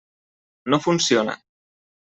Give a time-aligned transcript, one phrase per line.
[0.71, 1.35] No funciona.